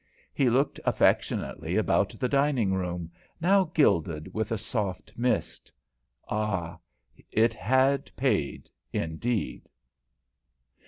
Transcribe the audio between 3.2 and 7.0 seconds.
now gilded with a soft mist. Ah,